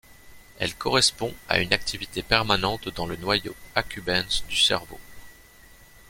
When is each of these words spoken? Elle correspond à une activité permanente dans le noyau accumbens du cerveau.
Elle 0.57 0.73
correspond 0.73 1.31
à 1.47 1.59
une 1.59 1.73
activité 1.73 2.23
permanente 2.23 2.89
dans 2.89 3.05
le 3.05 3.17
noyau 3.17 3.53
accumbens 3.75 4.41
du 4.49 4.55
cerveau. 4.57 4.99